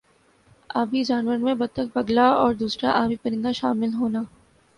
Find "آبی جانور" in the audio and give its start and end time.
0.75-1.37